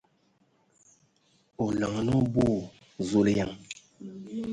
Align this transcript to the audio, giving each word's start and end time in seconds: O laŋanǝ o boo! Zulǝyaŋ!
O 1.63 1.65
laŋanǝ 1.79 2.13
o 2.19 2.21
boo! 2.33 2.61
Zulǝyaŋ! 3.07 3.51